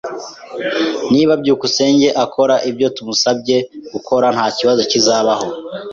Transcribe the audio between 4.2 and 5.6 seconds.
ntakibazo kizabaho.